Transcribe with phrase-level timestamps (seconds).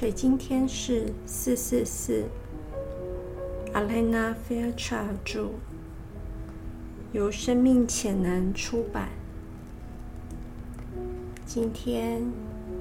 [0.00, 2.24] 水晶天使四四四
[3.74, 5.50] ，Alena Fairchild 著，
[7.12, 9.10] 由生命潜能出版。
[11.44, 12.22] 今天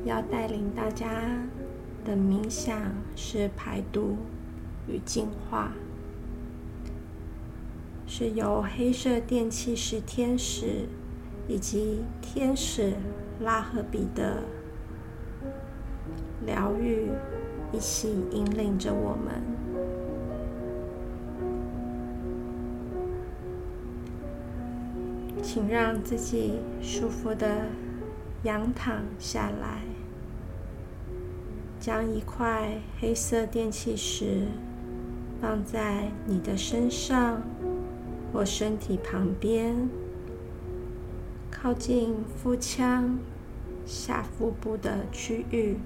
[0.06, 1.46] 要带领大家
[2.06, 2.80] 的冥想
[3.18, 4.16] 是排毒
[4.88, 5.74] 与净化，
[8.08, 10.88] 是由黑色电气石天使
[11.50, 12.94] 以及天使
[13.42, 14.42] 拉赫比的。
[16.46, 17.10] 疗愈
[17.72, 19.42] 一起引领着我们，
[25.42, 27.68] 请让自己舒服的
[28.44, 29.82] 仰躺下来，
[31.80, 34.48] 将一块黑色电气石
[35.42, 37.42] 放在你的身上
[38.32, 39.90] 或身体旁边，
[41.52, 43.20] 靠近腹腔
[43.86, 45.78] 下腹部的区域。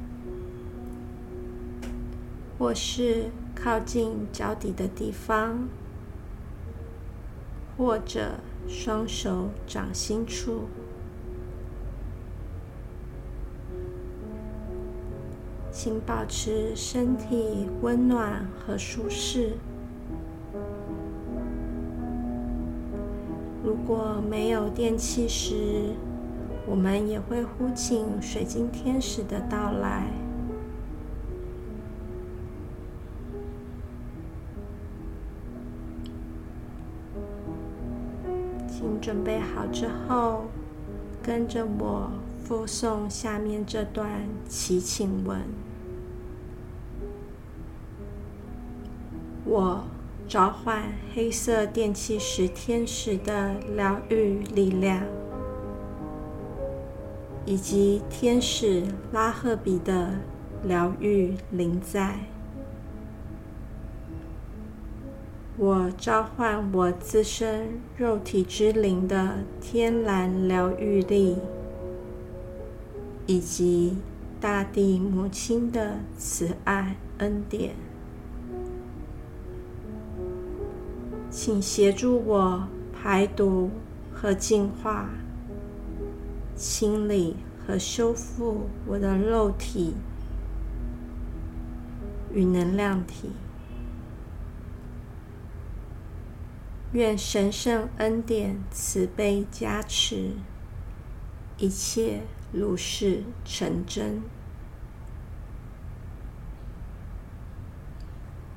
[2.63, 5.67] 或是靠近脚底的地方，
[7.77, 8.35] 或者
[8.69, 10.61] 双手掌心处，
[15.73, 19.57] 请保持身体温暖和舒适。
[23.61, 25.89] 如果没有电气时，
[26.65, 30.07] 我们也会呼请水晶天使的到来。
[39.03, 40.45] 准备好之后，
[41.21, 42.09] 跟着我
[42.41, 45.41] 复诵下面这段祈请文。
[49.43, 49.83] 我
[50.25, 55.03] 召唤黑色电气石天使的疗愈力量，
[57.45, 60.11] 以及天使拉赫比的
[60.63, 62.19] 疗愈灵在。
[65.55, 71.37] 我召唤我自身肉体之灵的天然疗愈力，
[73.27, 73.97] 以及
[74.41, 77.75] 大地母亲的慈爱恩典，
[81.29, 83.69] 请协助我排毒
[84.11, 85.11] 和净化、
[86.55, 87.35] 清理
[87.67, 89.93] 和修复我的肉体
[92.33, 93.29] 与能量体。
[96.93, 100.33] 愿神圣恩典、慈悲加持，
[101.57, 102.21] 一切
[102.51, 104.21] 如是成真。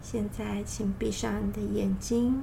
[0.03, 2.43] 现在，请闭上你的眼睛，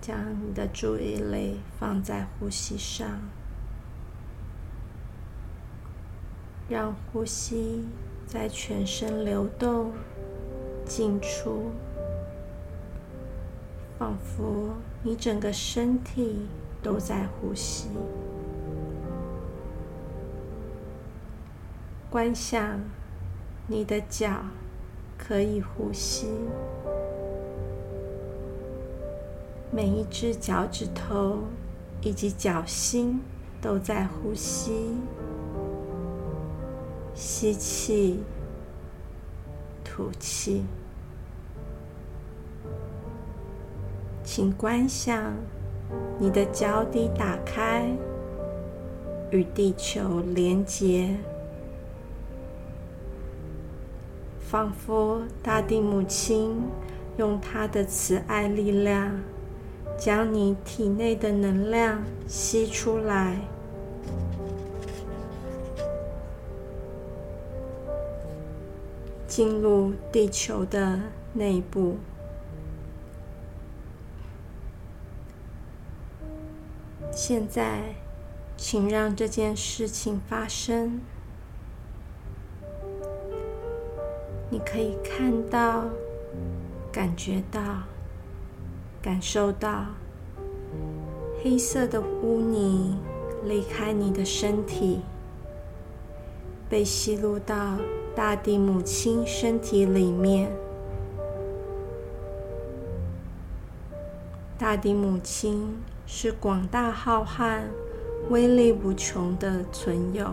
[0.00, 0.16] 将
[0.48, 3.20] 你的注意力放在呼吸上，
[6.70, 7.84] 让呼吸
[8.26, 9.92] 在全身流动、
[10.86, 11.70] 进出。
[14.00, 14.70] 仿佛
[15.02, 16.46] 你整个身体
[16.82, 17.86] 都在呼吸，
[22.08, 22.80] 观想
[23.66, 24.42] 你的脚
[25.18, 26.28] 可以呼吸，
[29.70, 31.40] 每一只脚趾头
[32.00, 33.20] 以及脚心
[33.60, 34.96] 都在呼吸，
[37.14, 38.22] 吸气，
[39.84, 40.64] 吐气。
[44.32, 45.34] 请观想
[46.16, 47.90] 你的脚底打开，
[49.32, 51.16] 与地球连接，
[54.38, 56.62] 仿佛大地母亲
[57.16, 59.20] 用她的慈爱力量，
[59.98, 63.36] 将你体内的能量吸出来，
[69.26, 71.00] 进入地球的
[71.32, 71.96] 内部。
[77.22, 77.82] 现在，
[78.56, 81.02] 请让这件事情发生。
[84.48, 85.84] 你可以看到、
[86.90, 87.60] 感觉到、
[89.02, 89.84] 感受到
[91.44, 92.96] 黑色的污泥
[93.44, 95.02] 离开你的身体，
[96.70, 97.76] 被吸入到
[98.16, 100.50] 大地母亲身体里面。
[104.56, 105.76] 大地母亲。
[106.12, 107.60] 是广大浩瀚、
[108.30, 110.28] 威力无穷的存有。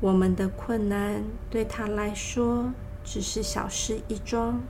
[0.00, 2.72] 我们的困难对他来说
[3.04, 4.60] 只是小事一桩。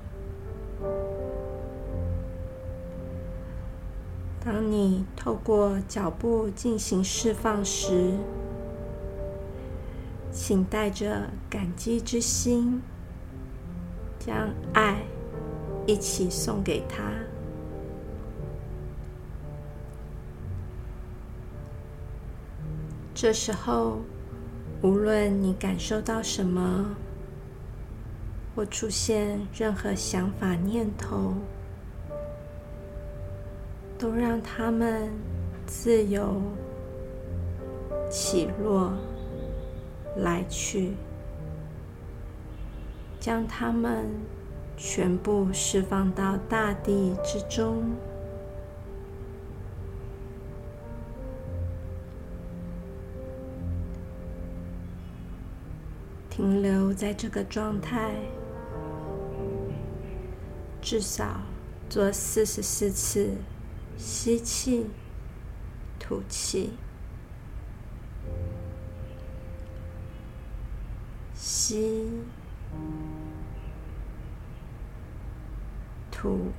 [4.45, 8.13] 当你透过脚步进行释放时，
[10.31, 12.83] 请带着感激之心，
[14.19, 15.05] 将爱
[15.87, 17.24] 一起送给他。
[23.25, 24.01] 这时候，
[24.83, 26.95] 无论你感受到什么，
[28.55, 31.33] 或出现任何想法念头，
[33.99, 35.09] 都让他们
[35.67, 36.39] 自由
[38.11, 38.93] 起落。
[40.19, 40.93] 来去，
[43.19, 44.05] 将它们
[44.77, 47.85] 全部释放到大地之中，
[56.37, 58.13] 停留在这个状态，
[60.83, 61.43] 至少
[61.89, 63.37] 做四十四次
[63.97, 64.85] 吸气、
[65.97, 66.73] 吐气。
[71.37, 72.11] 吸，
[76.11, 76.51] 吐，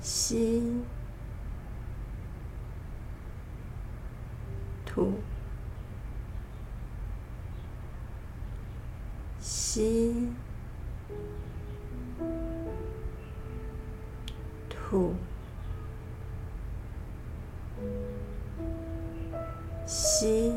[0.00, 0.84] 吸，
[4.86, 5.14] 吐，
[9.74, 10.14] 吸，
[14.68, 15.16] 吐。
[19.84, 20.52] 吸，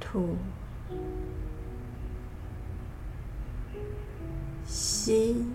[0.00, 0.36] 吐，
[4.66, 5.46] 吸，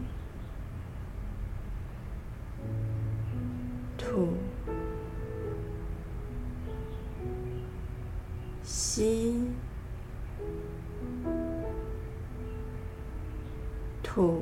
[14.17, 14.41] 吐。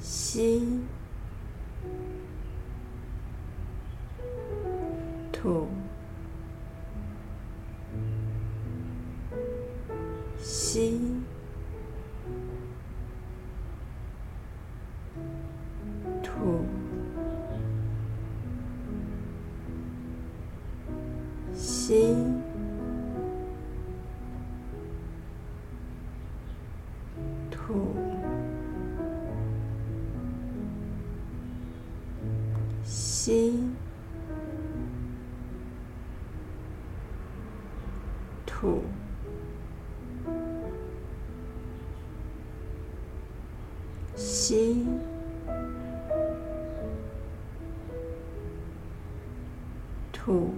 [0.00, 0.80] 吸，
[5.30, 5.68] 吐，
[10.40, 11.17] 吸，
[33.28, 33.52] 吸，
[38.46, 38.82] 吐，
[44.16, 44.82] 吸，
[50.10, 50.54] 吐，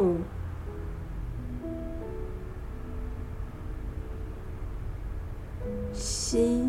[0.00, 0.16] 吐，
[5.92, 6.66] 吸。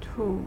[0.00, 0.40] 吐，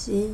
[0.00, 0.32] 吸。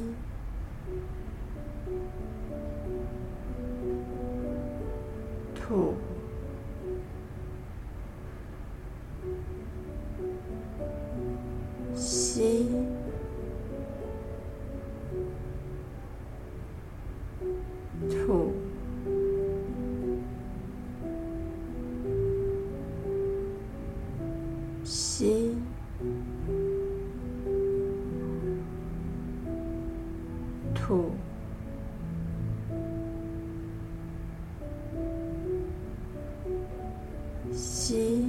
[37.86, 38.26] 吸，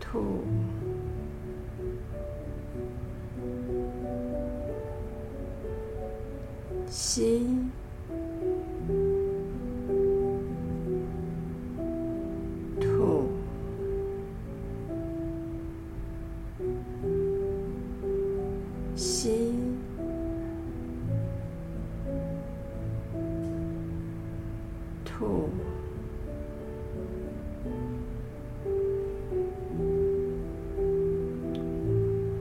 [0.00, 0.40] 吐，
[6.88, 7.46] 吸，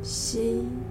[0.07, 0.87] 心。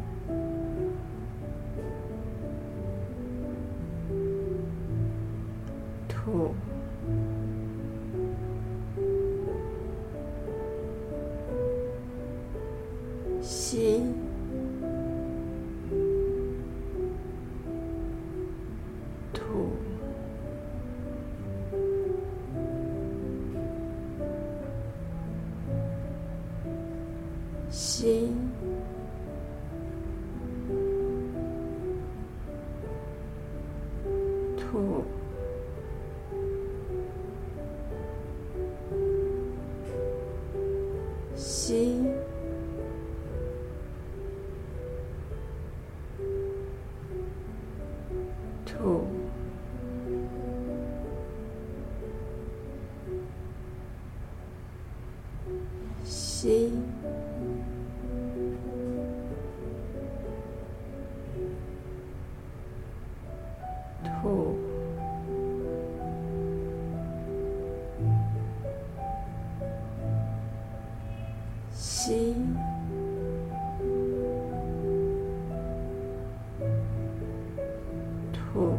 [78.57, 78.73] 土。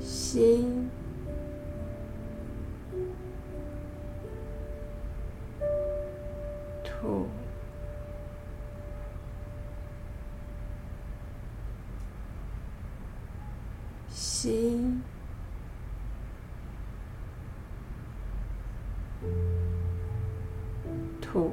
[0.00, 0.90] 心。
[6.82, 7.28] 土。
[14.10, 15.00] 心。
[21.20, 21.52] 土。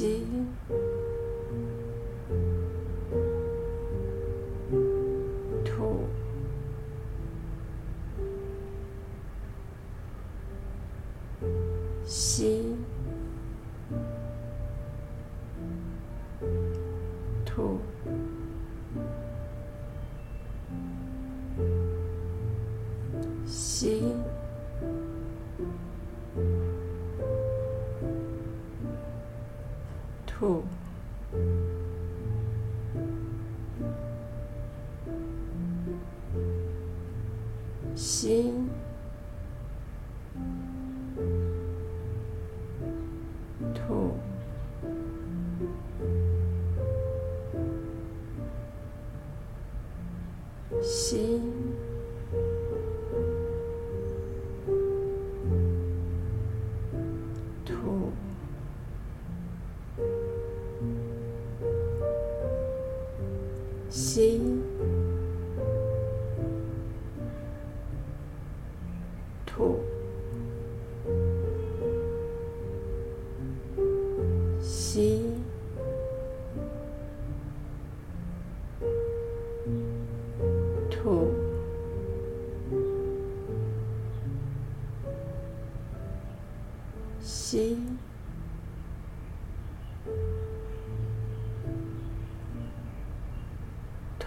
[0.00, 1.19] cheio
[38.30, 38.70] 已经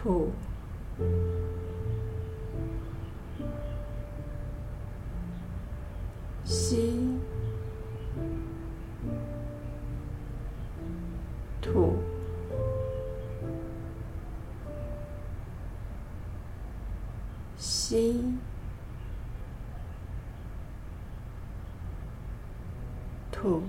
[0.04, 0.30] 吐
[6.44, 7.18] 吸
[11.62, 11.96] 吐。
[17.58, 18.38] 吸
[23.32, 23.64] 吐。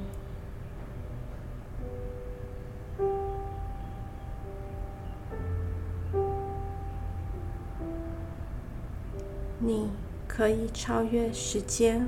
[9.66, 9.88] 你
[10.28, 12.06] 可以超越时间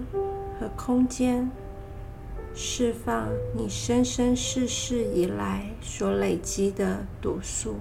[0.61, 1.51] 和空间
[2.55, 7.77] 释放你生生世世以来所累积的毒素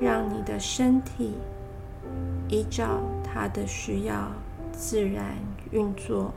[0.00, 1.34] 让你的身体
[2.48, 4.32] 依照它的需要
[4.72, 5.36] 自然
[5.70, 6.34] 运作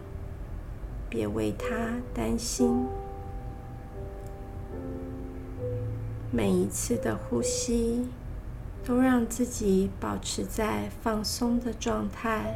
[1.09, 2.85] 别为它担心。
[6.31, 8.05] 每一次的呼吸
[8.85, 12.55] 都让自己保持在放松的状态。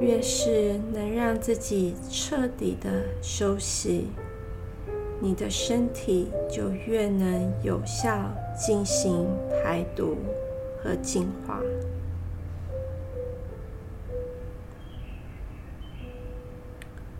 [0.00, 4.08] 越是能让自己彻底的休息，
[5.20, 10.16] 你的身体就越能有效进行排毒
[10.82, 11.60] 和净化。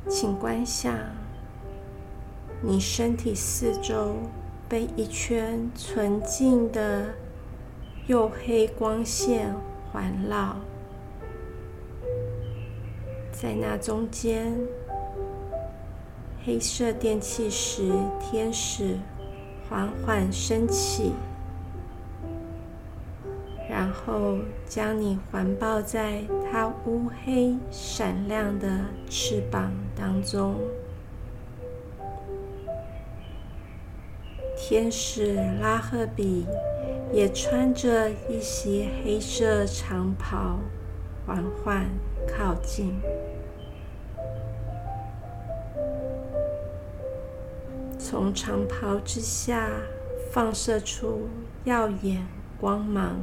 [0.08, 0.94] 请观想，
[2.62, 4.16] 你身体四周
[4.68, 7.14] 被一圈纯净的
[8.08, 9.54] 黝黑光线
[9.92, 10.56] 环绕。
[13.30, 14.56] 在那中间，
[16.42, 18.96] 黑色电气石天使
[19.68, 21.12] 缓缓升起，
[23.68, 30.54] 然后将你环抱在它乌黑闪亮的翅膀当中。
[34.56, 36.46] 天使拉赫比
[37.12, 40.58] 也穿着一袭黑色长袍，
[41.26, 41.86] 缓缓
[42.26, 42.94] 靠近。
[47.98, 49.68] 从长袍之下
[50.30, 51.28] 放射出
[51.64, 52.26] 耀眼
[52.60, 53.16] 光芒，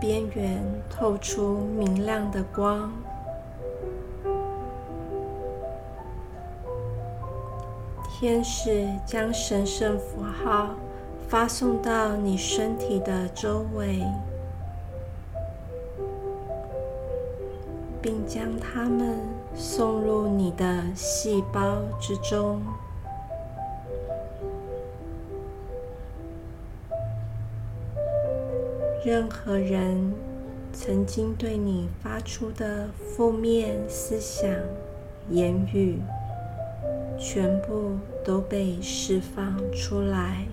[0.00, 2.92] 边缘透出明亮的光。
[8.20, 10.74] 天使将神圣符号
[11.28, 14.02] 发送到你身体的周围，
[18.02, 19.38] 并将它们。
[19.54, 22.62] 送入你的细胞之中。
[29.04, 30.12] 任何人
[30.72, 34.48] 曾经对你发出的负面思想、
[35.28, 36.00] 言语，
[37.18, 40.46] 全部都被释放出来。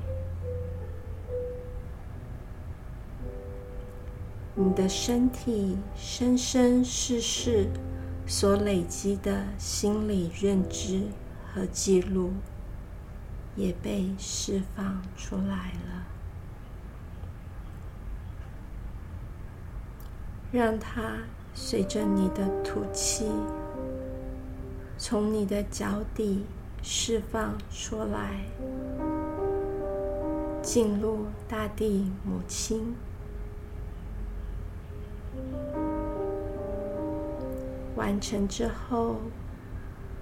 [4.55, 7.69] 你的身体生生世世。
[8.27, 11.03] 所累积的心理认知
[11.53, 12.33] 和记录
[13.55, 16.07] 也被释放出来了，
[20.51, 21.19] 让它
[21.53, 23.29] 随着你的吐气，
[24.97, 26.45] 从你的脚底
[26.87, 28.45] 释放出来，
[30.61, 32.95] 进入大地母亲。
[37.95, 39.15] 完成之后，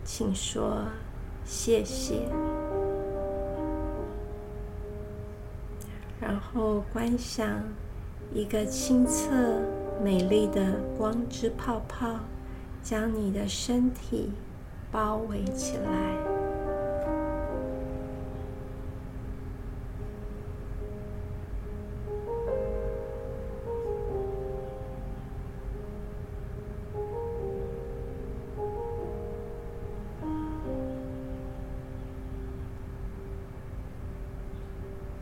[0.05, 0.85] 请说
[1.43, 2.29] 谢谢，
[6.21, 7.61] 然后观想
[8.33, 9.59] 一个清澈
[10.01, 12.21] 美丽的光之泡泡，
[12.81, 14.31] 将你的身体
[14.89, 16.32] 包围起来。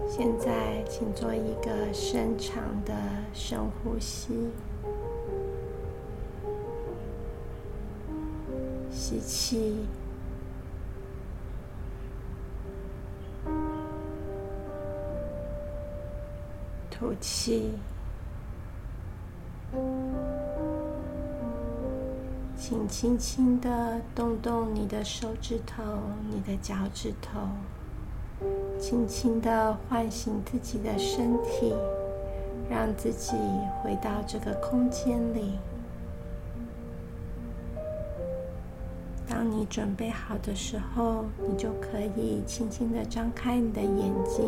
[0.08, 2.94] 现在，请做一个深长的
[3.34, 4.50] 深呼吸，
[8.92, 9.78] 吸气，
[16.92, 17.72] 吐气，
[22.58, 25.84] 请轻轻的动动你的手指头，
[26.30, 27.40] 你的脚趾头。
[28.82, 31.72] 轻轻的唤醒自己的身体，
[32.68, 33.38] 让自己
[33.82, 35.60] 回到这个空间里。
[39.30, 44.44] 当你准备好的时候，你就可以轻轻的张开你的眼睛。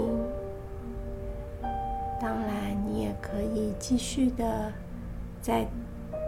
[2.20, 4.74] 当然，你也可以继续的
[5.44, 5.68] 再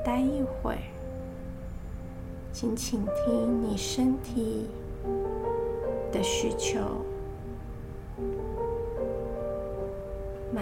[0.05, 0.77] 待一会儿，
[2.53, 4.69] 请倾听你身体
[6.11, 6.79] 的需求。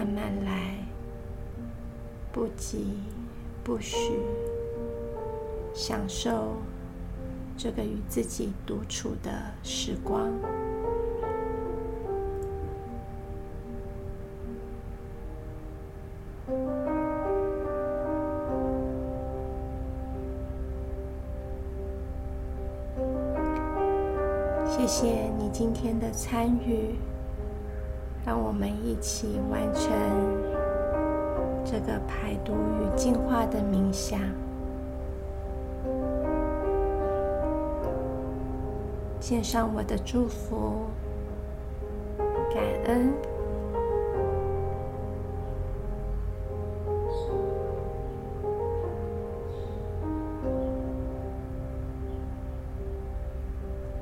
[0.04, 0.76] 慢慢来
[2.30, 2.98] 不急
[3.62, 4.20] 不徐
[5.72, 6.56] 享受
[7.56, 9.30] 这个与自己独处的
[9.62, 10.30] 时光。
[24.66, 26.94] 谢谢你今天的参与。
[28.26, 29.82] 让我们一起完成
[31.64, 34.18] 这个排毒与净化的冥想。
[39.20, 40.84] 献上我的祝福，
[42.52, 43.12] 感恩。